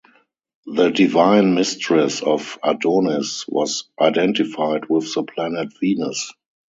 [0.65, 6.33] The divine mistress of Adonis was identified with the planet Venus.